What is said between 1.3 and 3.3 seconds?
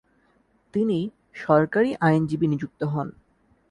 সরকারি আইনজীবী নিযুক্ত হন।